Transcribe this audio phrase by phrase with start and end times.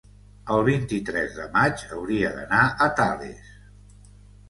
[0.55, 3.57] El vint-i-tres de maig hauria d'anar a Tales.